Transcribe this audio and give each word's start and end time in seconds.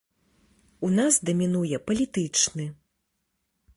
У 0.87 0.89
нас 0.99 1.19
дамінуе 1.31 1.77
палітычны. 1.91 2.65